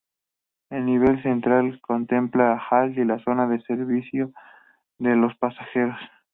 [0.71, 4.33] El nivel central contempla el hall y la zona de servicio
[4.97, 5.95] de los pasajeros.